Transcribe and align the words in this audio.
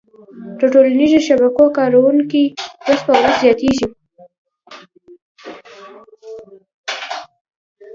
د 0.57 0.59
ټولنیزو 0.73 1.19
شبکو 1.27 1.63
کارونکي 1.77 2.43
ورځ 2.85 2.99
په 3.05 3.13
ورځ 3.19 3.35
زياتيږي 3.43 3.87